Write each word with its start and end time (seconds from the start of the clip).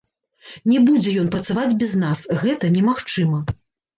Не 0.71 0.79
будзе 0.87 1.11
ён 1.23 1.27
працаваць 1.35 1.75
без 1.83 1.93
нас, 2.03 2.23
гэта 2.45 2.71
немагчыма. 2.79 3.45